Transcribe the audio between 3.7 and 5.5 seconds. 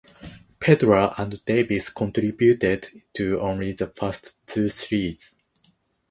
the first two series.